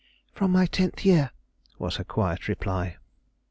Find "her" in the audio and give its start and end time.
1.97-2.03